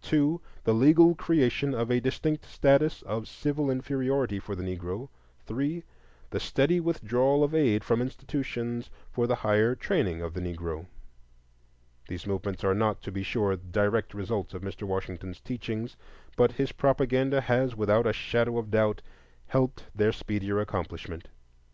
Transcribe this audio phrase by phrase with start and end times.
[0.00, 0.40] 2.
[0.64, 5.10] The legal creation of a distinct status of civil inferiority for the Negro.
[5.44, 5.84] 3.
[6.30, 10.86] The steady withdrawal of aid from institutions for the higher training of the Negro.
[12.08, 14.84] These movements are not, to be sure, direct results of Mr.
[14.84, 15.98] Washington's teachings;
[16.38, 19.02] but his propaganda has, without a shadow of doubt,
[19.48, 21.28] helped their speedier accomplishment.